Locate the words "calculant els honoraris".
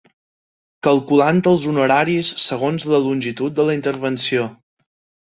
0.85-2.29